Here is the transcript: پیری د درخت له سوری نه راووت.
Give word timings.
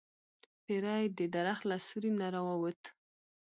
پیری 0.63 1.03
د 1.17 1.19
درخت 1.35 1.63
له 1.71 1.77
سوری 1.87 2.11
نه 2.19 2.27
راووت. 2.33 2.81